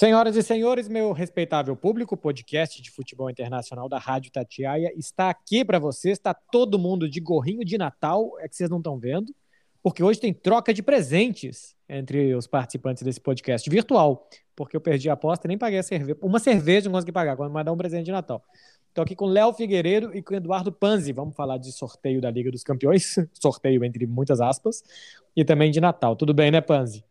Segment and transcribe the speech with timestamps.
[0.00, 5.62] Senhoras e senhores, meu respeitável público, podcast de futebol internacional da Rádio Tatiaia está aqui
[5.62, 6.16] para vocês.
[6.16, 9.30] Está todo mundo de gorrinho de Natal, é que vocês não estão vendo,
[9.82, 14.26] porque hoje tem troca de presentes entre os participantes desse podcast virtual,
[14.56, 16.18] porque eu perdi a aposta e nem paguei a cerveja.
[16.22, 18.42] Uma cerveja não consegui pagar, quando mais dar um presente de Natal.
[18.88, 21.12] Estou aqui com Léo Figueiredo e com Eduardo Panzi.
[21.12, 24.82] Vamos falar de sorteio da Liga dos Campeões, sorteio entre muitas aspas,
[25.36, 26.16] e também de Natal.
[26.16, 27.04] Tudo bem, né, Panzi?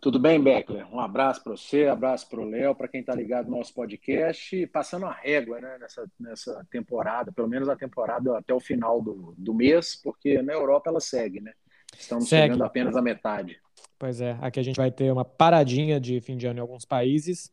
[0.00, 0.86] Tudo bem, Beckler?
[0.94, 4.66] Um abraço para você, abraço para o Léo, para quem está ligado no nosso podcast,
[4.68, 9.34] passando a régua né, nessa, nessa temporada, pelo menos a temporada até o final do,
[9.36, 11.52] do mês, porque na Europa ela segue, né?
[11.98, 12.42] Estamos segue.
[12.42, 13.58] chegando apenas a metade.
[13.98, 16.84] Pois é, aqui a gente vai ter uma paradinha de fim de ano em alguns
[16.84, 17.50] países,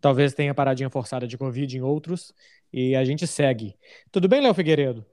[0.00, 2.32] talvez tenha paradinha forçada de Covid em outros,
[2.72, 3.76] e a gente segue.
[4.10, 5.04] Tudo bem, Léo Figueiredo?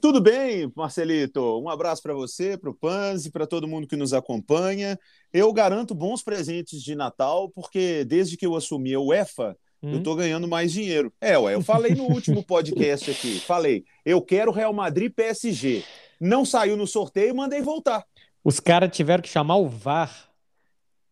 [0.00, 1.58] Tudo bem, Marcelito?
[1.58, 4.98] Um abraço para você, para o Panzi, para todo mundo que nos acompanha.
[5.32, 9.92] Eu garanto bons presentes de Natal, porque desde que eu assumi a UEFA, hum.
[9.92, 11.10] eu estou ganhando mais dinheiro.
[11.18, 15.82] É, ué, eu falei no último podcast aqui, falei, eu quero Real Madrid PSG.
[16.20, 18.04] Não saiu no sorteio, mandei voltar.
[18.44, 20.30] Os caras tiveram que chamar o VAR.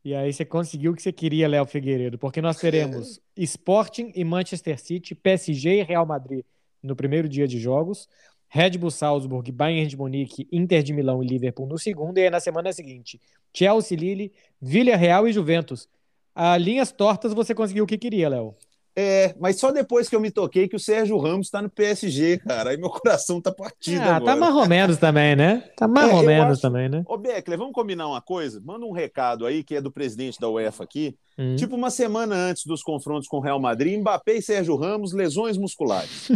[0.04, 3.18] E aí você conseguiu o que você queria, Léo Figueiredo, porque nós teremos.
[3.34, 6.44] Sporting e Manchester City, PSG e Real Madrid
[6.84, 8.08] no primeiro dia de jogos.
[8.54, 12.30] Red Bull Salzburg, Bayern de Munique, Inter de Milão e Liverpool no segundo, e aí
[12.30, 13.20] na semana seguinte,
[13.52, 15.88] Chelsea, Lille, Villarreal e Juventus.
[16.32, 18.54] A linhas tortas você conseguiu o que queria, Léo.
[18.96, 22.38] É, mas só depois que eu me toquei que o Sérgio Ramos está no PSG,
[22.38, 22.70] cara.
[22.70, 24.00] Aí meu coração tá partido.
[24.00, 24.34] Ah, tá agora.
[24.34, 25.64] tá mais ou menos também, né?
[25.76, 26.62] Tá mais é, ou menos acho...
[26.62, 27.02] também, né?
[27.06, 28.62] Ô, Beckler, vamos combinar uma coisa?
[28.64, 31.18] Manda um recado aí, que é do presidente da UEFA aqui.
[31.36, 31.56] Hum.
[31.56, 35.58] Tipo uma semana antes dos confrontos com o Real Madrid, Mbappé e Sérgio Ramos, lesões
[35.58, 36.28] musculares.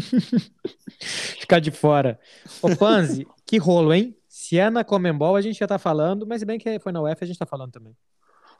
[1.38, 2.18] Ficar de fora.
[2.60, 4.16] Ô, Panzi, que rolo, hein?
[4.28, 7.24] Se é na Comembol, a gente já tá falando, mas bem que foi na UEFA,
[7.24, 7.94] a gente tá falando também.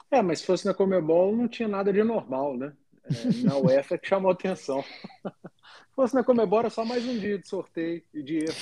[0.09, 2.71] É, mas se fosse na Comembol, não tinha nada de normal, né?
[3.09, 4.83] É, na UEFA que chamou atenção.
[4.83, 8.55] Se fosse na Comebora, só mais um dia de sorteio e de erro.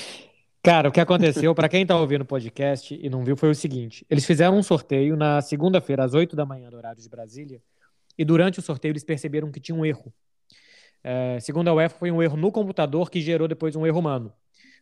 [0.64, 3.56] Cara, o que aconteceu, para quem está ouvindo o podcast e não viu, foi o
[3.56, 7.62] seguinte: eles fizeram um sorteio na segunda-feira, às 8 da manhã, do horário de Brasília,
[8.18, 10.14] e durante o sorteio eles perceberam que tinha um erro.
[11.04, 14.34] É, segundo a UEFA, foi um erro no computador que gerou depois um erro humano.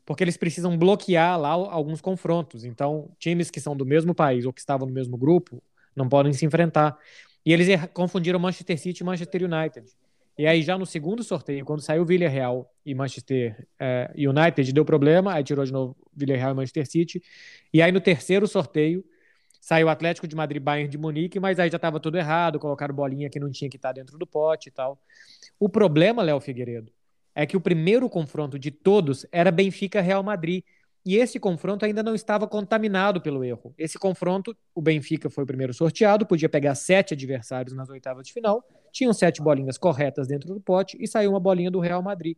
[0.05, 2.63] Porque eles precisam bloquear lá alguns confrontos.
[2.63, 5.61] Então, times que são do mesmo país ou que estavam no mesmo grupo
[5.95, 6.97] não podem se enfrentar.
[7.45, 9.85] E eles confundiram Manchester City e Manchester United.
[10.37, 15.33] E aí, já no segundo sorteio, quando saiu Villarreal e Manchester é, United, deu problema,
[15.33, 17.23] aí tirou de novo Villarreal e Manchester City.
[17.73, 19.05] E aí, no terceiro sorteio,
[19.61, 23.29] saiu Atlético de Madrid Bayern de Munique, mas aí já estava tudo errado, colocaram bolinha
[23.29, 24.99] que não tinha que estar tá dentro do pote e tal.
[25.57, 26.91] O problema, Léo Figueiredo,
[27.33, 30.63] é que o primeiro confronto de todos era Benfica-Real Madrid.
[31.05, 33.75] E esse confronto ainda não estava contaminado pelo erro.
[33.77, 38.33] Esse confronto, o Benfica foi o primeiro sorteado, podia pegar sete adversários nas oitavas de
[38.33, 42.35] final, tinham sete bolinhas corretas dentro do pote e saiu uma bolinha do Real Madrid.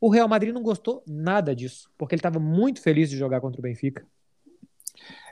[0.00, 3.60] O Real Madrid não gostou nada disso, porque ele estava muito feliz de jogar contra
[3.60, 4.04] o Benfica.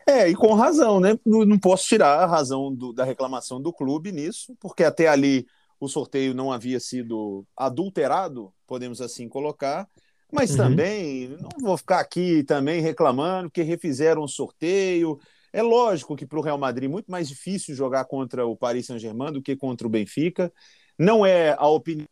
[0.09, 1.19] É, e com razão, né?
[1.25, 5.45] Não posso tirar a razão do, da reclamação do clube nisso, porque até ali
[5.81, 9.89] o sorteio não havia sido adulterado, podemos assim colocar,
[10.33, 10.57] mas uhum.
[10.57, 15.19] também, não vou ficar aqui também reclamando que refizeram o sorteio.
[15.53, 18.87] É lógico que para o Real Madrid é muito mais difícil jogar contra o Paris
[18.87, 20.53] Saint-Germain do que contra o Benfica.
[20.99, 22.07] Não é a opinião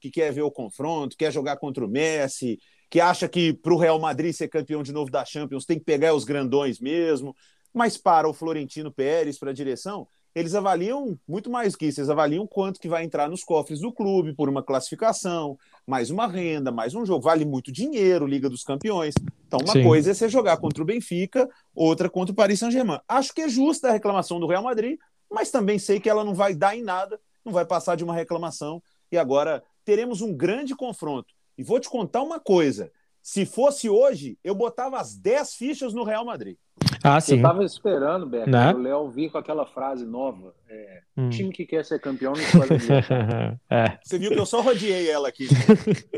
[0.00, 2.58] que quer ver o confronto, quer jogar contra o Messi,
[2.90, 5.84] que acha que para o Real Madrid ser campeão de novo da Champions tem que
[5.84, 7.34] pegar os grandões mesmo.
[7.72, 12.10] Mas para o Florentino Pérez, para a direção, eles avaliam muito mais que isso, eles
[12.10, 16.70] avaliam quanto que vai entrar nos cofres do clube por uma classificação, mais uma renda,
[16.70, 19.14] mais um jogo, vale muito dinheiro, Liga dos Campeões.
[19.46, 19.82] Então, uma Sim.
[19.82, 23.00] coisa é você jogar contra o Benfica, outra contra o Paris Saint-Germain.
[23.08, 24.98] Acho que é justa a reclamação do Real Madrid,
[25.30, 28.14] mas também sei que ela não vai dar em nada, não vai passar de uma
[28.14, 28.82] reclamação.
[29.10, 31.32] E agora teremos um grande confronto.
[31.56, 32.92] E vou te contar uma coisa:
[33.22, 36.58] se fosse hoje, eu botava as 10 fichas no Real Madrid.
[37.06, 37.32] Ah, sim.
[37.32, 38.72] Eu estava esperando, Beto, né?
[38.72, 40.54] o Léo vir com aquela frase nova.
[40.68, 41.30] É, hum.
[41.30, 42.70] Time que quer ser campeão não escolhe
[43.70, 43.98] é.
[44.02, 45.46] Você viu que eu só rodeei ela aqui.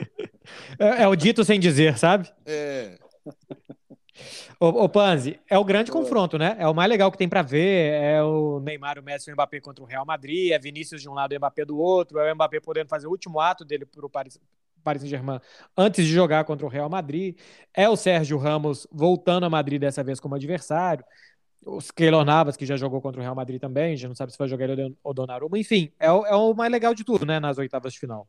[0.78, 2.30] é, é, o dito sem dizer, sabe?
[2.46, 2.98] É.
[4.58, 6.56] Ô, ô Panzi, é o grande confronto, né?
[6.58, 7.92] É o mais legal que tem para ver.
[7.92, 10.50] É o Neymar, o Messi e o Mbappé contra o Real Madrid.
[10.52, 12.18] É Vinícius de um lado e o Mbappé do outro.
[12.18, 14.38] É o Mbappé podendo fazer o último ato dele para o Paris,
[14.88, 15.38] Paris Saint-Germain
[15.76, 17.36] antes de jogar contra o Real Madrid.
[17.74, 21.04] É o Sérgio Ramos voltando a Madrid dessa vez como adversário.
[21.66, 24.38] Os Keylor Navas, que já jogou contra o Real Madrid também, já não sabe se
[24.38, 25.58] vai jogar ele ou Donnarumma.
[25.58, 28.26] Enfim, é o, é o mais legal de tudo, né, nas oitavas de final.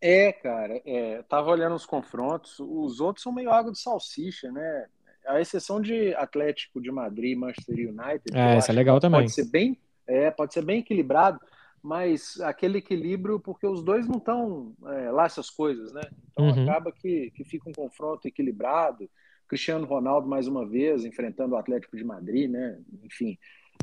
[0.00, 4.86] É, cara, é, tava olhando os confrontos, os outros são meio água de salsicha, né?
[5.26, 8.22] A exceção de Atlético de Madrid Manchester United.
[8.34, 9.20] É, isso é legal também.
[9.22, 11.40] Pode ser bem, é, pode ser bem equilibrado.
[11.82, 16.02] Mas aquele equilíbrio, porque os dois não estão é, lá essas coisas, né?
[16.32, 16.62] Então uhum.
[16.62, 19.08] acaba que, que fica um confronto equilibrado.
[19.46, 22.78] Cristiano Ronaldo, mais uma vez, enfrentando o Atlético de Madrid, né?
[23.02, 23.38] Enfim.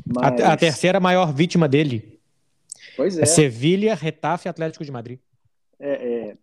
[0.06, 0.40] Mas...
[0.40, 2.20] A, a terceira maior vítima dele.
[2.96, 3.22] Pois é.
[3.22, 5.18] é Sevilha, Retafe e Atlético de Madrid.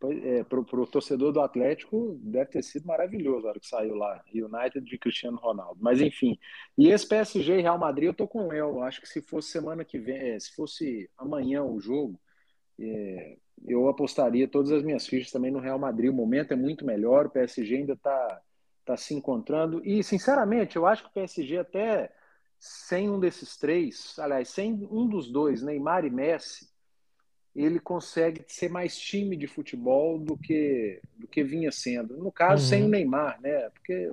[0.01, 3.67] É, é, é para o torcedor do Atlético deve ter sido maravilhoso a hora que
[3.67, 5.79] saiu lá, United de Cristiano Ronaldo.
[5.81, 6.37] Mas enfim,
[6.77, 8.81] e esse PSG e Real Madrid eu tô com El.
[8.83, 12.19] Acho que se fosse semana que vem, é, se fosse amanhã o jogo,
[12.79, 16.09] é, eu apostaria todas as minhas fichas também no Real Madrid.
[16.09, 18.41] O momento é muito melhor, o PSG ainda está
[18.85, 19.81] tá se encontrando.
[19.85, 22.11] E sinceramente, eu acho que o PSG até
[22.59, 26.72] sem um desses três, aliás, sem um dos dois, Neymar e Messi
[27.55, 32.17] ele consegue ser mais time de futebol do que do que vinha sendo.
[32.17, 32.69] No caso, uhum.
[32.69, 33.69] sem o Neymar, né?
[33.69, 34.09] Porque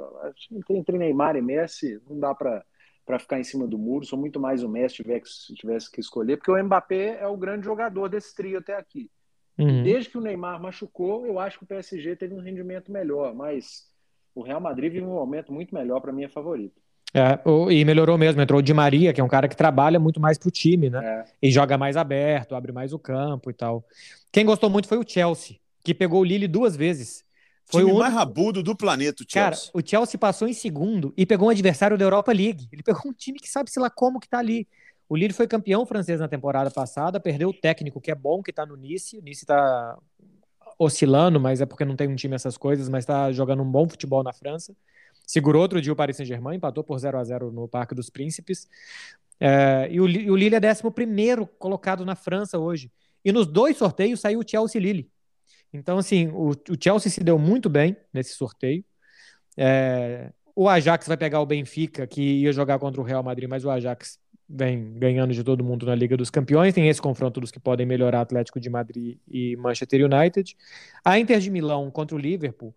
[0.69, 2.64] entre Neymar e Messi não dá para
[3.04, 4.04] para ficar em cima do muro.
[4.04, 7.64] Sou muito mais o Messi tivesse, tivesse que escolher, porque o Mbappé é o grande
[7.64, 9.10] jogador desse trio até aqui.
[9.58, 9.82] Uhum.
[9.82, 13.90] Desde que o Neymar machucou, eu acho que o PSG teve um rendimento melhor, mas
[14.34, 16.81] o Real Madrid vive um momento muito melhor para mim é favorito.
[17.12, 17.38] É,
[17.70, 18.40] e melhorou mesmo.
[18.40, 21.00] Entrou o Di Maria, que é um cara que trabalha muito mais pro time, né?
[21.04, 21.24] É.
[21.42, 23.84] E joga mais aberto, abre mais o campo e tal.
[24.32, 27.24] Quem gostou muito foi o Chelsea, que pegou o Lille duas vezes.
[27.66, 29.70] Foi time o mais rabudo do planeta, o Chelsea.
[29.72, 32.68] Cara, o Chelsea passou em segundo e pegou um adversário da Europa League.
[32.72, 34.66] Ele pegou um time que sabe, sei lá, como que tá ali.
[35.08, 38.52] O Lille foi campeão francês na temporada passada, perdeu o técnico, que é bom, que
[38.52, 39.18] tá no Nice.
[39.18, 39.98] O Nice tá
[40.78, 43.88] oscilando, mas é porque não tem um time essas coisas, mas tá jogando um bom
[43.88, 44.74] futebol na França.
[45.30, 48.68] Segurou outro dia o Paris Saint-Germain, empatou por 0 a 0 no Parque dos Príncipes.
[49.38, 52.90] É, e, o, e o Lille é 11 colocado na França hoje.
[53.24, 55.08] E nos dois sorteios saiu o Chelsea Lille.
[55.72, 58.84] Então, assim, o, o Chelsea se deu muito bem nesse sorteio.
[59.56, 63.64] É, o Ajax vai pegar o Benfica, que ia jogar contra o Real Madrid, mas
[63.64, 64.18] o Ajax
[64.48, 66.74] vem ganhando de todo mundo na Liga dos Campeões.
[66.74, 70.56] Tem esse confronto dos que podem melhorar Atlético de Madrid e Manchester United.
[71.04, 72.74] A Inter de Milão contra o Liverpool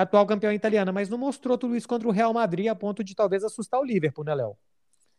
[0.00, 3.14] atual campeã italiana, mas não mostrou tudo isso contra o Real Madrid a ponto de
[3.14, 4.56] talvez assustar o Liverpool, né, Léo?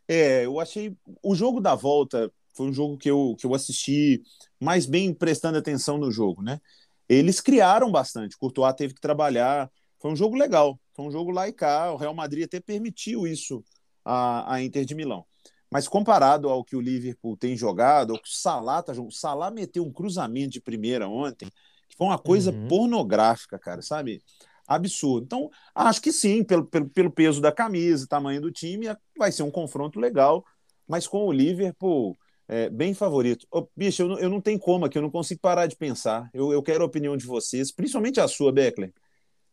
[0.08, 0.96] É, eu achei.
[1.24, 4.22] O jogo da volta foi um jogo que eu, que eu assisti
[4.60, 6.60] mais bem prestando atenção no jogo, né?
[7.08, 9.70] Eles criaram bastante, Courtois teve que trabalhar.
[10.00, 11.92] Foi um jogo legal, foi um jogo lá e cá.
[11.92, 13.64] O Real Madrid até permitiu isso
[14.04, 15.26] à, à Inter de Milão.
[15.70, 19.16] Mas comparado ao que o Liverpool tem jogado, ao que o Salah tá jogando, o
[19.16, 21.50] Salah meteu um cruzamento de primeira ontem,
[21.88, 22.68] que foi uma coisa uhum.
[22.68, 24.22] pornográfica, cara, sabe?
[24.68, 25.26] Absurdo.
[25.26, 28.88] Então, acho que sim, pelo, pelo, pelo peso da camisa, tamanho do time,
[29.18, 30.44] vai ser um confronto legal,
[30.88, 32.18] mas com o Liverpool
[32.48, 33.48] é, bem favorito.
[33.52, 36.30] Oh, bicho, eu não, eu não tenho como aqui, eu não consigo parar de pensar.
[36.34, 38.94] Eu, eu quero a opinião de vocês, principalmente a sua, Beckler.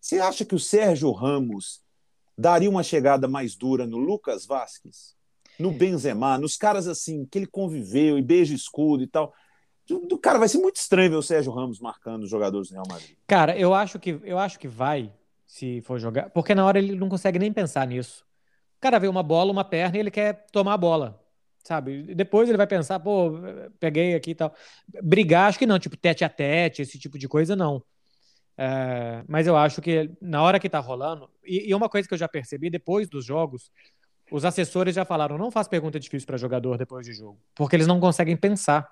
[0.01, 1.81] Você acha que o Sérgio Ramos
[2.37, 5.17] daria uma chegada mais dura no Lucas Vasquez?
[5.59, 9.33] No Benzema, nos caras assim, que ele conviveu e beija escudo e tal
[10.29, 13.17] cara vai ser muito estranho ver o Sérgio Ramos marcando os jogadores do Real Madrid.
[13.27, 15.11] Cara, eu acho que eu acho que vai
[15.47, 18.25] se for jogar, porque na hora ele não consegue nem pensar nisso.
[18.77, 21.25] O cara vê uma bola, uma perna e ele quer tomar a bola,
[21.65, 22.15] sabe?
[22.15, 23.33] Depois ele vai pensar, pô,
[23.81, 24.55] peguei aqui e tal.
[25.03, 27.83] Brigar, acho que não, tipo tete a tete, esse tipo de coisa não.
[28.57, 32.13] É, mas eu acho que na hora que tá rolando, e, e uma coisa que
[32.13, 33.71] eu já percebi depois dos jogos,
[34.31, 37.87] os assessores já falaram: não faz pergunta difícil para jogador depois de jogo, porque eles
[37.87, 38.87] não conseguem pensar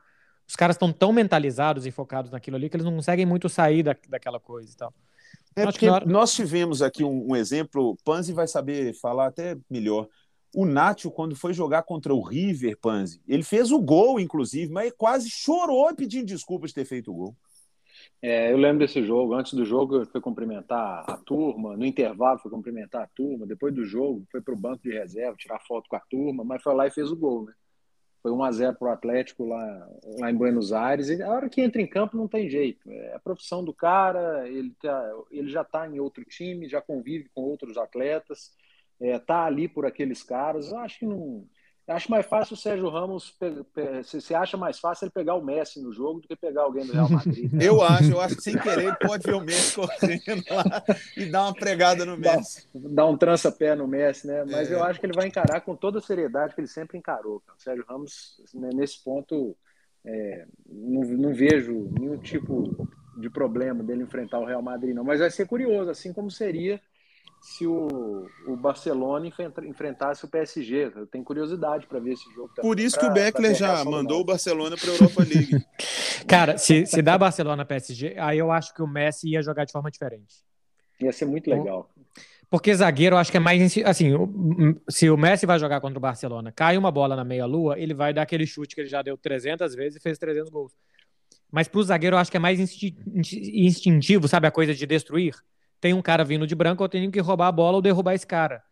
[0.46, 3.82] os caras estão tão mentalizados e focados naquilo ali que eles não conseguem muito sair
[3.82, 4.94] da, daquela coisa e tal.
[5.56, 6.04] É porque hora...
[6.04, 10.06] nós tivemos aqui um, um exemplo, Panzi vai saber falar até melhor.
[10.54, 14.92] O Nacho, quando foi jogar contra o River, Panzi, ele fez o gol, inclusive, mas
[14.96, 17.36] quase chorou pedindo desculpas de ter feito o gol.
[18.22, 19.34] É, eu lembro desse jogo.
[19.34, 21.76] Antes do jogo, foi cumprimentar a turma.
[21.76, 23.46] No intervalo, foi cumprimentar a turma.
[23.46, 26.62] Depois do jogo, foi para o banco de reserva tirar foto com a turma, mas
[26.62, 27.52] foi lá e fez o gol, né?
[28.26, 31.10] Foi 1 a 0 para o Atlético lá, lá em Buenos Aires.
[31.10, 32.90] E a hora que entra em campo não tem jeito.
[32.90, 37.30] É a profissão do cara, ele, tá, ele já está em outro time, já convive
[37.32, 38.50] com outros atletas,
[39.00, 40.72] está é, tá ali por aqueles caras.
[40.72, 41.46] Eu acho que não,
[41.88, 43.32] Acho mais fácil o Sérgio Ramos.
[44.04, 46.92] Você acha mais fácil ele pegar o Messi no jogo do que pegar alguém do
[46.92, 47.52] Real Madrid?
[47.52, 47.64] Né?
[47.64, 50.84] Eu acho, eu acho que sem querer ele pode ver o Messi correndo lá
[51.16, 52.66] e dar uma pregada no Messi.
[52.74, 54.44] Dá, dá um trança-pé no Messi, né?
[54.44, 54.74] Mas é.
[54.74, 57.36] eu acho que ele vai encarar com toda a seriedade que ele sempre encarou.
[57.56, 59.56] O Sérgio Ramos, né, nesse ponto,
[60.04, 65.04] é, não, não vejo nenhum tipo de problema dele enfrentar o Real Madrid, não.
[65.04, 66.80] Mas vai ser curioso, assim como seria
[67.46, 69.30] se o, o Barcelona
[69.64, 70.90] enfrentasse o PSG.
[70.96, 72.48] Eu tenho curiosidade para ver esse jogo.
[72.48, 75.64] Também, Por isso pra, que o Beckler já mandou o Barcelona para a Europa League.
[76.26, 79.70] Cara, se, se dá Barcelona PSG, aí eu acho que o Messi ia jogar de
[79.70, 80.42] forma diferente.
[81.00, 81.88] Ia ser muito legal.
[82.50, 83.78] Porque zagueiro, eu acho que é mais.
[83.84, 84.10] Assim,
[84.90, 88.12] se o Messi vai jogar contra o Barcelona, cai uma bola na meia-lua, ele vai
[88.12, 90.72] dar aquele chute que ele já deu 300 vezes e fez 300 gols.
[91.50, 94.48] Mas pro zagueiro, eu acho que é mais instintivo, sabe?
[94.48, 95.34] A coisa de destruir.
[95.80, 98.26] Tem um cara vindo de branco, eu tenho que roubar a bola ou derrubar esse
[98.26, 98.62] cara.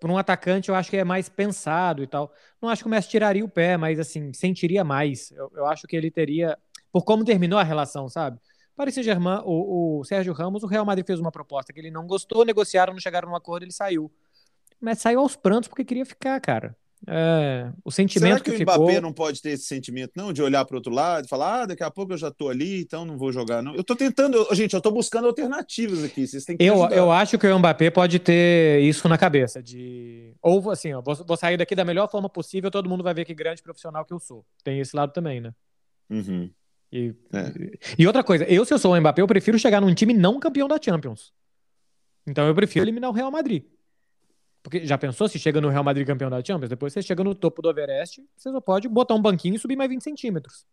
[0.00, 2.32] Para um atacante, eu acho que é mais pensado e tal.
[2.62, 5.32] Não acho que o Messi tiraria o pé, mas assim, sentiria mais.
[5.32, 6.56] Eu, eu acho que ele teria.
[6.92, 8.38] Por como terminou a relação, sabe?
[8.76, 12.06] Paris Saint-Germain, o, o, Sérgio Ramos, o Real Madrid fez uma proposta que ele não
[12.06, 14.08] gostou, negociaram, não chegaram num acordo, ele saiu.
[14.80, 16.76] Mas saiu aos prantos porque queria ficar, cara.
[17.06, 19.00] É, o sentimento Será que, que o Mbappé ficou...
[19.00, 20.32] não pode ter esse sentimento, não?
[20.32, 22.80] De olhar para outro lado e falar, ah, daqui a pouco eu já tô ali,
[22.80, 23.74] então não vou jogar, não.
[23.74, 26.26] Eu tô tentando, gente, eu tô buscando alternativas aqui.
[26.26, 30.32] Vocês têm que eu, eu acho que o Mbappé pode ter isso na cabeça, de.
[30.42, 33.24] Ou assim, ó, vou, vou, sair daqui da melhor forma possível, todo mundo vai ver
[33.24, 34.44] que grande profissional que eu sou.
[34.64, 35.52] Tem esse lado também, né?
[36.10, 36.50] Uhum.
[36.92, 37.78] E, é.
[37.98, 40.40] e outra coisa, eu, se eu sou o Mbappé, eu prefiro chegar num time não
[40.40, 41.32] campeão da Champions.
[42.26, 43.64] Então eu prefiro eliminar o Real Madrid.
[44.62, 46.68] Porque já pensou se chega no Real Madrid campeão da Champions?
[46.68, 49.76] Depois você chega no topo do Everest, você só pode botar um banquinho e subir
[49.76, 50.66] mais 20 centímetros.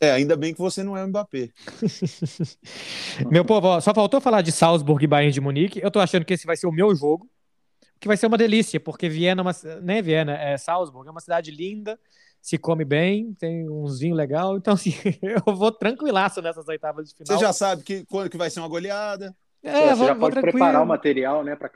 [0.00, 1.50] É, ainda bem que você não é o Mbappé.
[3.30, 5.80] meu povo, ó, só faltou falar de Salzburg e Bayern de Munique.
[5.82, 7.28] Eu tô achando que esse vai ser o meu jogo,
[7.98, 11.20] que vai ser uma delícia, porque Viena, é uma, né, Viena, é Salzburg, é uma
[11.20, 11.98] cidade linda,
[12.40, 17.14] se come bem, tem uns vinhos legal, então assim, eu vou tranquilaço nessas oitavas de
[17.16, 17.36] final.
[17.36, 19.34] Você já sabe que quando que vai ser uma goleada.
[19.62, 20.52] É, você vou, já pode tranquilo.
[20.52, 21.70] preparar o material, né, para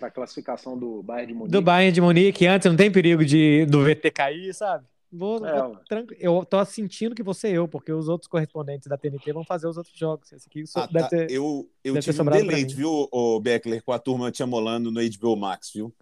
[0.00, 1.52] a classificação do Bayern de Munique.
[1.52, 4.84] Do Bayern de Munique, antes não tem perigo de do VT cair, sabe?
[5.12, 6.20] Vou, é, vou tranquilo.
[6.20, 9.76] Eu tô sentindo que você eu, porque os outros correspondentes da TNT vão fazer os
[9.76, 10.32] outros jogos.
[10.32, 11.08] Esse aqui ah, deve tá.
[11.08, 15.00] ter, eu eu tive um deleite, viu, o Beckler, com a turma te amolando no
[15.00, 15.94] HBO Max, viu?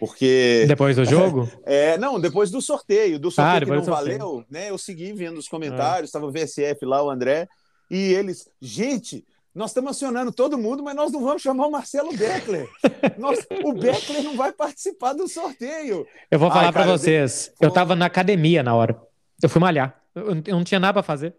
[0.00, 0.64] Porque.
[0.66, 1.46] Depois do jogo?
[1.64, 3.18] É, não, depois do sorteio.
[3.18, 4.70] Do sorteio ah, que não valeu, né?
[4.70, 7.46] Eu segui vendo os comentários, estava o VSF lá, o André,
[7.90, 9.24] e eles, gente.
[9.54, 12.68] Nós estamos acionando todo mundo, mas nós não vamos chamar o Marcelo Beckler.
[13.16, 16.04] Nós, o Beckler não vai participar do sorteio.
[16.28, 17.52] Eu vou falar para vocês.
[17.60, 19.00] Eu estava na academia na hora.
[19.40, 20.02] Eu fui malhar.
[20.12, 21.36] Eu não tinha nada para fazer.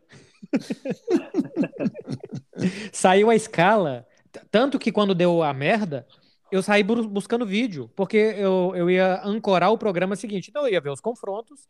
[2.93, 4.07] Saiu a escala.
[4.49, 6.07] Tanto que quando deu a merda,
[6.51, 10.49] eu saí buscando vídeo, porque eu, eu ia ancorar o programa seguinte.
[10.49, 11.67] Então eu ia ver os confrontos,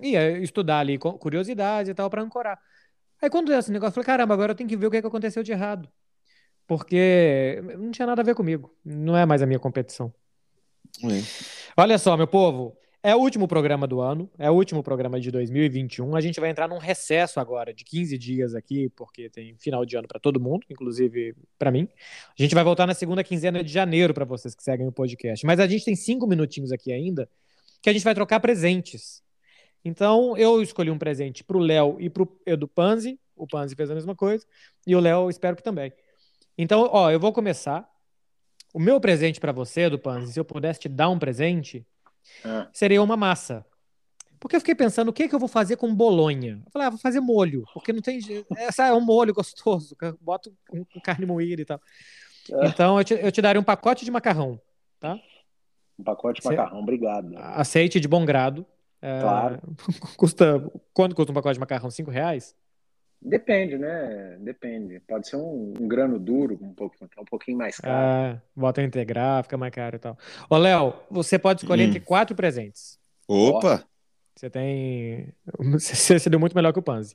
[0.00, 2.58] ia estudar ali curiosidades e tal para ancorar.
[3.20, 4.96] Aí quando deu esse negócio, eu falei, caramba, agora eu tenho que ver o que,
[4.96, 5.88] é que aconteceu de errado.
[6.66, 8.74] Porque não tinha nada a ver comigo.
[8.84, 10.12] Não é mais a minha competição.
[11.04, 11.22] É.
[11.76, 12.76] Olha só, meu povo.
[13.02, 16.14] É o último programa do ano, é o último programa de 2021.
[16.14, 19.96] A gente vai entrar num recesso agora de 15 dias aqui, porque tem final de
[19.96, 21.88] ano para todo mundo, inclusive para mim.
[22.38, 25.46] A gente vai voltar na segunda quinzena de janeiro para vocês que seguem o podcast.
[25.46, 27.26] Mas a gente tem cinco minutinhos aqui ainda
[27.80, 29.22] que a gente vai trocar presentes.
[29.84, 33.18] Então eu escolhi um presente para o Léo e para o Edu Panzi.
[33.36, 34.46] O Panzi fez a mesma coisa
[34.86, 35.92] e o Léo espero que também.
[36.56, 37.88] Então, ó, eu vou começar.
[38.72, 41.84] O meu presente para você, Edu Panzi, se eu pudesse te dar um presente
[42.44, 42.66] é.
[42.72, 43.64] seria uma massa.
[44.38, 46.62] Porque eu fiquei pensando, o que, é que eu vou fazer com bolonha?
[46.64, 48.20] Eu falei, ah, vou fazer molho, porque não tem.
[48.56, 51.80] Essa é um molho gostoso, boto com, carne moída e tal.
[52.50, 52.66] É.
[52.66, 54.58] Então eu te, eu te daria um pacote de macarrão,
[54.98, 55.18] tá?
[55.98, 57.36] Um pacote de macarrão, obrigado.
[57.36, 58.64] Aceite de bom grado.
[59.02, 59.60] É, claro.
[60.16, 60.70] custa.
[60.92, 61.90] Quanto custa um pacote de macarrão?
[61.90, 62.54] Cinco reais?
[63.22, 64.38] Depende, né?
[64.40, 65.00] Depende.
[65.00, 68.36] Pode ser um, um grano duro, um, pouco, um pouquinho mais caro.
[68.36, 70.18] É, bota integrar, fica mais caro e tal.
[70.48, 71.88] Ô, Léo, você pode escolher hum.
[71.88, 72.98] entre quatro presentes.
[73.28, 73.84] Opa!
[74.34, 75.34] Você tem.
[75.78, 77.14] Você deu muito melhor que o Panzi.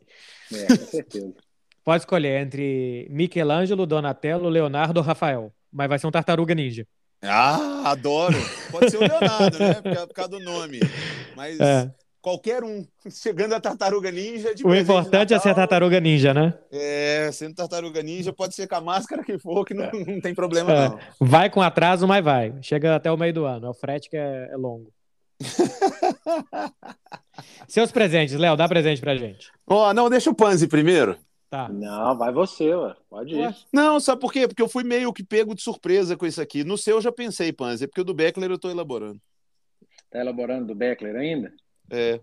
[0.54, 1.34] É, com certeza.
[1.84, 5.52] pode escolher entre Michelangelo, Donatello, Leonardo ou Rafael.
[5.72, 6.88] Mas vai ser um tartaruga ninja.
[7.28, 8.38] Ah, adoro!
[8.72, 9.74] Pode ser o Leonardo, né?
[10.06, 10.80] Por causa do nome.
[11.36, 11.60] Mas.
[11.60, 11.92] É
[12.26, 14.52] qualquer um, chegando a tartaruga ninja.
[14.64, 16.56] o importante Natal, é ser tartaruga ninja, né?
[16.72, 20.34] É, sendo tartaruga ninja, pode ser com a máscara que for, que não, não tem
[20.34, 20.90] problema, é.
[20.90, 21.00] não.
[21.20, 22.52] Vai com atraso, mas vai.
[22.64, 23.68] Chega até o meio do ano.
[23.68, 24.92] É o frete que é, é longo.
[27.68, 29.52] Seus presentes, Léo, dá presente pra gente.
[29.68, 31.16] Ó, oh, não, deixa o Panzi primeiro.
[31.50, 31.70] Tá.
[31.70, 32.96] Não, vai você, ué.
[33.10, 33.56] pode ir.
[33.72, 34.48] Não, sabe por quê?
[34.48, 36.64] Porque eu fui meio que pego de surpresa com isso aqui.
[36.64, 39.22] No seu eu já pensei, Panzi, é porque o do Beckler eu tô elaborando.
[40.10, 41.54] Tá elaborando do Beckler ainda?
[41.90, 42.20] É.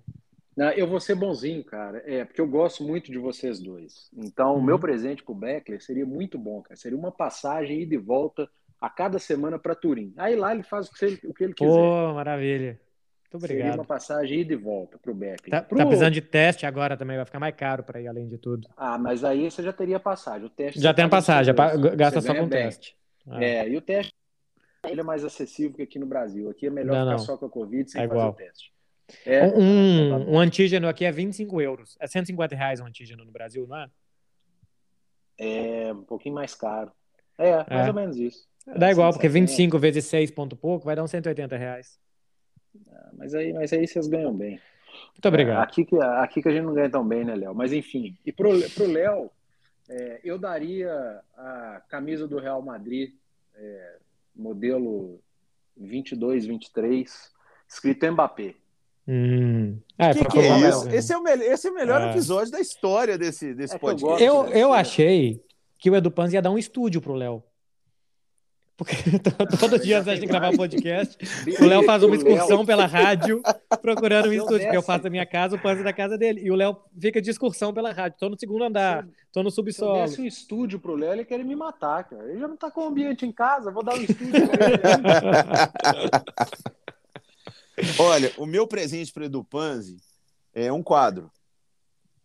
[0.56, 2.02] Não, eu vou ser bonzinho, cara.
[2.04, 4.10] É, porque eu gosto muito de vocês dois.
[4.14, 4.80] Então, o meu uhum.
[4.80, 6.76] presente pro Beckler seria muito bom, cara.
[6.76, 8.48] Seria uma passagem ida e volta
[8.80, 10.12] a cada semana para Turim.
[10.16, 11.70] Aí lá ele faz o que ele, o que ele quiser.
[11.70, 12.78] Pô, maravilha.
[13.32, 13.66] Muito obrigado.
[13.66, 15.50] Seria uma passagem ida e volta pro Beckler.
[15.50, 15.78] Tá, pro...
[15.78, 18.68] tá precisando de teste agora também, vai ficar mais caro para ir além de tudo.
[18.76, 20.46] Ah, mas aí você já teria passagem.
[20.46, 21.54] O teste já tem a passagem,
[21.96, 22.94] gasta só com o teste.
[23.26, 23.42] Ah.
[23.42, 24.12] É, e o teste
[24.86, 26.50] ele é mais acessível que aqui no Brasil.
[26.50, 27.18] Aqui é melhor não, ficar não.
[27.18, 28.72] só com a Covid sem é fazer o teste.
[29.24, 31.96] É, um, um, antígeno aqui é 25 euros.
[32.00, 33.86] É 150 reais um antígeno no Brasil, não é?
[35.38, 36.90] É um pouquinho mais caro.
[37.38, 37.88] É, mais é.
[37.88, 38.46] ou menos isso.
[38.66, 41.98] Dá igual, porque 25 vezes 6 ponto pouco vai dar uns 180 reais.
[42.90, 44.60] Ah, mas aí, mas aí vocês ganham bem.
[45.12, 45.60] Muito obrigado.
[45.60, 47.54] É, aqui, que, aqui que a gente não ganha tão bem, né, Léo?
[47.54, 48.16] Mas enfim.
[48.24, 49.30] E pro, pro Léo,
[49.88, 53.12] é, eu daria a camisa do Real Madrid,
[53.54, 53.96] é,
[54.34, 55.20] modelo
[55.76, 57.32] 22, 23,
[57.68, 58.54] escrito Mbappé.
[59.06, 59.78] Hum.
[59.98, 60.88] Ah, que que é isso?
[60.90, 62.10] Esse é o, me esse é o melhor é.
[62.10, 64.22] episódio da história desse, desse é podcast.
[64.22, 65.42] Eu, eu, eu achei
[65.78, 67.42] que o Edu Panz ia dar um estúdio pro Léo.
[68.76, 68.94] Porque
[69.60, 71.16] todo dia antes de gravar podcast,
[71.60, 73.42] o Léo faz uma excursão pela rádio
[73.80, 76.40] procurando um estúdio, porque eu faço da minha casa, o Panzi da casa dele.
[76.42, 78.18] E o Léo fica de excursão pela rádio.
[78.18, 79.94] Tô no segundo andar, tô no subsolo.
[79.94, 82.24] Se eu desse um estúdio pro Léo, ele queria me matar, cara.
[82.30, 84.82] Ele já não tá com o ambiente em casa, vou dar um estúdio pra ele.
[87.98, 89.96] Olha, o meu presente para Edu Panzi
[90.54, 91.30] é um quadro.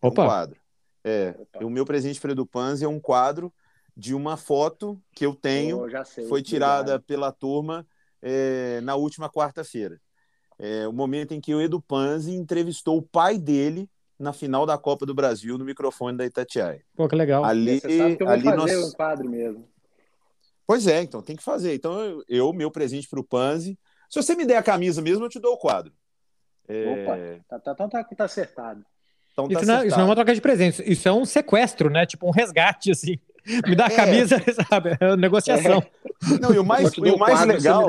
[0.02, 0.24] Opa.
[0.24, 0.58] Um quadro.
[1.04, 1.66] É, Opa.
[1.66, 3.54] o meu presente para Edu Panzi é um quadro
[3.98, 7.84] de uma foto que eu tenho, oh, sei, foi tirada pela turma
[8.22, 10.00] é, na última quarta-feira.
[10.60, 13.90] É, o momento em que o Edu Panzi entrevistou o pai dele
[14.20, 16.84] na final da Copa do Brasil no microfone da Itatiaia.
[16.96, 17.44] Pô, que legal.
[17.44, 18.90] Ali, Você sabe que eu vou ali fazer nós...
[18.90, 19.68] um quadro mesmo.
[20.68, 21.74] Pois é, então tem que fazer.
[21.74, 23.80] Então eu, eu meu presente para o Panzi.
[24.10, 25.92] Se você me der a camisa mesmo, eu te dou o quadro.
[26.68, 26.92] É...
[26.92, 28.86] Opa, tá, tá, tá, tá, tá acertado.
[29.32, 31.24] Então, tá isso, não, é, isso, não, é uma troca de presentes, isso é um
[31.24, 32.08] sequestro, né?
[32.08, 33.20] Tipo um resgate, assim.
[33.66, 33.96] Me dá a é.
[33.96, 34.54] camisa, é.
[34.70, 34.98] sabe?
[35.00, 35.80] É negociação.
[35.80, 36.40] É.
[36.42, 37.88] Não, e o mais, e o mais legal.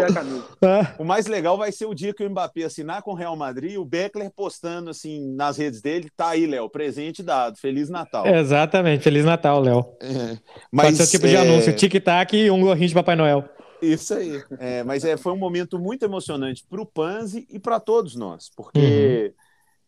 [0.98, 3.72] O mais legal vai ser o dia que o Mbappé assinar com o Real Madrid
[3.72, 6.10] e o Beckler postando assim nas redes dele.
[6.16, 7.56] Tá aí, Léo, presente dado.
[7.56, 8.26] Feliz Natal.
[8.26, 9.84] Exatamente, Feliz Natal, Léo.
[10.00, 10.38] É.
[10.70, 13.44] Mas, Pode ser o tipo de anúncio: tic-tac e um gorrinho de Papai Noel.
[13.80, 14.42] Isso aí.
[14.58, 18.50] É, mas é, foi um momento muito emocionante para o Panzi e para todos nós,
[18.54, 19.32] porque uhum.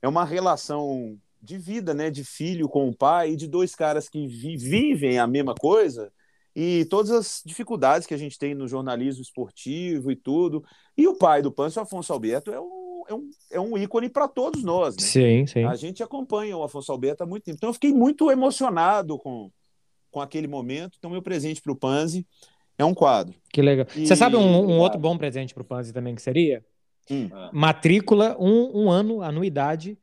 [0.03, 4.09] é uma relação de vida, né, de filho com o pai, e de dois caras
[4.09, 6.12] que vi vivem a mesma coisa
[6.54, 10.64] e todas as dificuldades que a gente tem no jornalismo esportivo e tudo.
[10.97, 14.26] E o pai do Pâncio, Afonso Alberto, é um, é um, é um ícone para
[14.26, 14.97] todos nós.
[14.97, 15.02] Né?
[15.02, 15.64] Sim, sim.
[15.64, 17.56] A gente acompanha o Afonso Alberto há muito tempo.
[17.56, 19.50] Então eu fiquei muito emocionado com,
[20.11, 20.97] com aquele momento.
[20.99, 22.26] Então, meu presente para o Panzi
[22.76, 23.34] é um quadro.
[23.52, 23.86] Que legal.
[23.95, 24.06] E...
[24.06, 26.65] Você sabe um, um outro bom presente para o Panzi também que seria?
[27.08, 27.28] Hum.
[27.52, 29.99] Matrícula, um, um ano, anuidade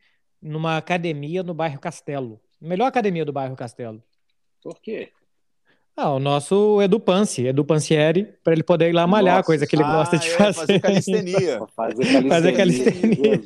[0.48, 2.40] numa academia no bairro Castelo.
[2.60, 4.02] Melhor academia do bairro Castelo.
[4.62, 5.12] Por quê?
[6.00, 9.66] Ah, o nosso Edu Panci, Edu Pancieri, para ele poder ir lá malhar, Nossa, coisa
[9.66, 10.54] que ele ah, gosta de é, fazer.
[10.54, 11.60] Fazer calistenia.
[11.76, 12.30] fazer calistenia.
[12.30, 13.42] Fazer calistenia.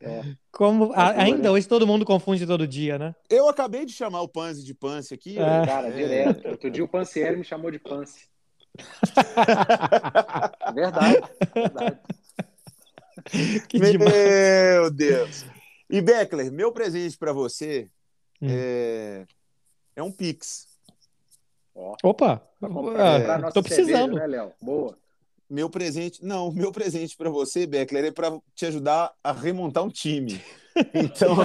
[0.00, 0.22] É.
[0.52, 3.16] Como, a, ainda hoje todo mundo confunde todo dia, né?
[3.28, 5.40] Eu acabei de chamar o Panzi de Panci aqui.
[5.40, 5.66] É.
[5.66, 6.48] Cara, direto.
[6.48, 8.28] Outro dia o Pancieri me chamou de Panci.
[10.72, 11.20] verdade,
[11.52, 11.98] verdade.
[13.68, 15.44] Que Meu Deus.
[15.90, 17.88] E Beckler, meu presente para você
[18.40, 18.48] hum.
[18.50, 19.26] é...
[19.96, 20.68] é um Pix.
[22.02, 22.42] Opa!
[22.60, 24.14] É, tô precisando.
[24.14, 24.52] Cerveja, né, Léo?
[24.60, 24.98] Boa.
[25.48, 29.90] Meu presente, não, meu presente para você, Beckler, é para te ajudar a remontar um
[29.90, 30.40] time.
[30.94, 31.36] Então,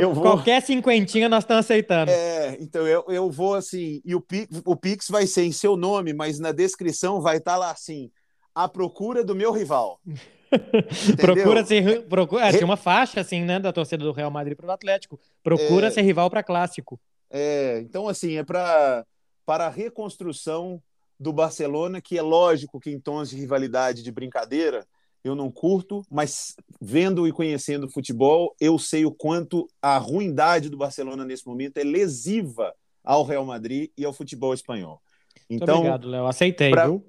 [0.00, 0.22] eu vou...
[0.22, 2.10] qualquer cinquentinha nós estamos aceitando.
[2.10, 5.76] É, então eu, eu vou assim, e o Pix, o Pix vai ser em seu
[5.76, 8.10] nome, mas na descrição vai estar tá lá assim:
[8.54, 10.00] a procura do meu rival.
[11.20, 12.02] procura ser.
[12.06, 15.18] Procura, é, tinha uma faixa, assim, né, da torcida do Real Madrid para o Atlético.
[15.42, 17.00] Procura é, ser rival para clássico.
[17.30, 19.04] É, então, assim, é para
[19.46, 20.82] para a reconstrução
[21.20, 24.86] do Barcelona, que é lógico que em tons de rivalidade, de brincadeira,
[25.22, 30.76] eu não curto, mas vendo e conhecendo futebol, eu sei o quanto a ruindade do
[30.76, 35.00] Barcelona nesse momento é lesiva ao Real Madrid e ao futebol espanhol.
[35.48, 36.26] Então, Muito obrigado, Léo.
[36.26, 36.86] Aceitei, pra...
[36.86, 37.04] viu?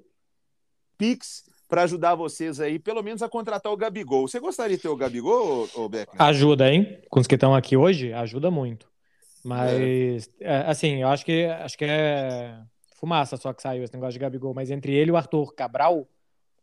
[0.96, 4.28] Pix para ajudar vocês aí, pelo menos a contratar o Gabigol.
[4.28, 6.14] Você gostaria de ter o Gabigol, ou Becker?
[6.20, 7.00] Ajuda, hein?
[7.10, 8.88] Com os que estão aqui hoje, ajuda muito.
[9.44, 10.54] Mas, é.
[10.54, 12.58] É, assim, eu acho que, acho que é
[12.96, 14.54] fumaça só que saiu esse negócio de Gabigol.
[14.54, 16.08] Mas entre ele e o Arthur Cabral,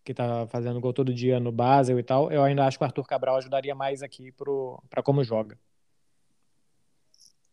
[0.04, 2.86] que tá fazendo gol todo dia no Basel e tal, eu ainda acho que o
[2.86, 4.34] Arthur Cabral ajudaria mais aqui
[4.90, 5.58] para como joga.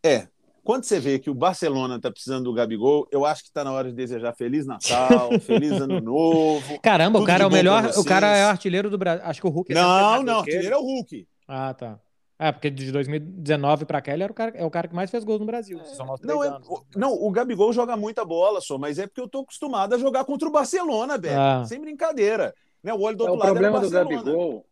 [0.03, 0.29] É,
[0.65, 3.73] quando você vê que o Barcelona está precisando do Gabigol, eu acho que está na
[3.73, 6.81] hora de desejar Feliz Natal, Feliz Ano Novo.
[6.81, 7.91] Caramba, o cara é o melhor.
[7.97, 9.25] O cara é o artilheiro do Brasil.
[9.25, 11.27] Acho que o Hulk é Não, não, artilheiro é o Hulk.
[11.49, 11.99] Ah, tá.
[12.39, 15.11] É, porque de 2019 para cá ele era o cara, é o cara que mais
[15.11, 15.79] fez gols no Brasil.
[15.79, 16.27] É.
[16.27, 16.59] não, é,
[16.97, 20.25] não, o Gabigol joga muita bola só, mas é porque eu tô acostumado a jogar
[20.25, 21.39] contra o Barcelona, Beto.
[21.39, 21.65] Ah.
[21.67, 22.55] Sem brincadeira.
[22.83, 22.95] Né?
[22.95, 24.67] O olho do é, outro é, lado o problema do Gabigol,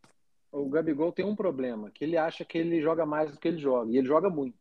[0.51, 3.59] o Gabigol tem um problema, que ele acha que ele joga mais do que ele
[3.59, 4.57] joga, e ele joga muito.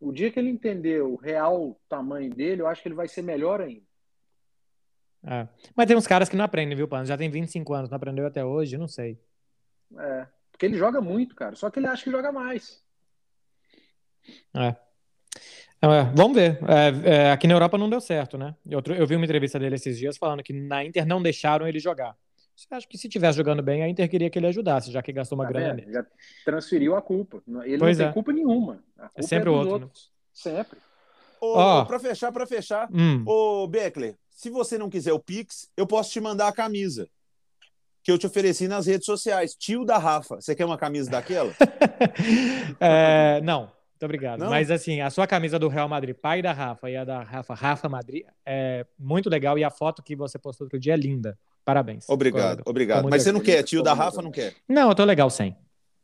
[0.00, 3.22] O dia que ele entender o real tamanho dele, eu acho que ele vai ser
[3.22, 3.84] melhor ainda.
[5.22, 5.46] É.
[5.76, 7.04] Mas tem uns caras que não aprendem, viu, Pano?
[7.04, 9.20] Já tem 25 anos, não aprendeu até hoje, não sei.
[9.98, 11.54] É, porque ele joga muito, cara.
[11.54, 12.82] Só que ele acha que joga mais.
[14.54, 14.76] É.
[15.82, 16.58] É, vamos ver.
[16.68, 18.54] É, é, aqui na Europa não deu certo, né?
[18.68, 21.78] Eu, eu, vi uma entrevista dele esses dias falando que na Inter não deixaram ele
[21.78, 22.14] jogar.
[22.60, 25.12] Você acha que se estivesse jogando bem, a Inter queria que ele ajudasse, já que
[25.12, 25.90] gastou uma tá grana nele.
[25.90, 26.04] Já
[26.44, 27.42] transferiu a culpa.
[27.64, 28.12] Ele pois não tem é.
[28.12, 28.84] culpa nenhuma.
[29.14, 29.86] é sempre o outro.
[29.86, 29.92] Né?
[30.34, 30.78] Sempre.
[31.40, 31.86] oh.
[31.86, 33.24] Para fechar, para fechar, hum.
[33.26, 37.08] ô Beckler, se você não quiser o Pix, eu posso te mandar a camisa
[38.02, 39.54] que eu te ofereci nas redes sociais.
[39.54, 40.36] Tio da Rafa.
[40.36, 41.54] Você quer uma camisa daquela?
[42.78, 44.40] é, não, muito obrigado.
[44.40, 44.50] Não?
[44.50, 47.54] Mas assim, a sua camisa do Real Madrid, pai da Rafa, e a da Rafa,
[47.54, 49.58] Rafa Madrid, é muito legal.
[49.58, 51.38] E a foto que você postou outro dia é linda.
[51.64, 52.08] Parabéns.
[52.08, 53.08] Obrigado, obrigado.
[53.10, 54.54] Mas você não quer, tio da Rafa não quer?
[54.66, 55.54] Não, eu tô legal sem.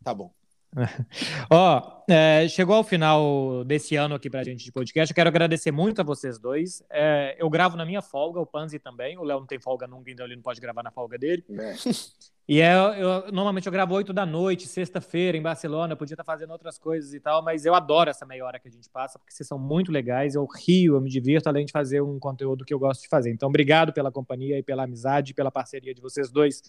[0.05, 0.31] Tá bom.
[1.51, 5.11] Ó, é, chegou ao final desse ano aqui pra gente de podcast.
[5.11, 6.83] Eu quero agradecer muito a vocês dois.
[6.91, 9.17] É, eu gravo na minha folga, o Panzi também.
[9.19, 11.45] O Léo não tem folga nunca, então ele não pode gravar na folga dele.
[11.51, 11.75] É.
[12.49, 15.95] E é, eu, normalmente eu gravo 8 da noite, sexta-feira, em Barcelona.
[15.95, 18.69] Eu podia estar fazendo outras coisas e tal, mas eu adoro essa meia hora que
[18.69, 20.37] a gente passa, porque vocês são muito legais.
[20.37, 23.33] Eu rio, eu me divirto, além de fazer um conteúdo que eu gosto de fazer.
[23.33, 26.63] Então, obrigado pela companhia e pela amizade, pela parceria de vocês dois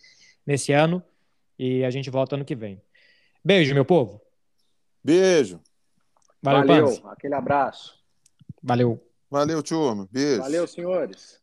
[0.48, 1.04] nesse ano.
[1.60, 2.82] E a gente volta ano que vem.
[3.48, 4.22] Beijo, meu povo.
[5.02, 5.62] Beijo.
[6.44, 7.98] Valeu, Valeu aquele abraço.
[8.62, 9.02] Valeu.
[9.32, 10.06] Valeu, turma.
[10.12, 10.42] Beijo.
[10.42, 11.42] Valeu, senhores.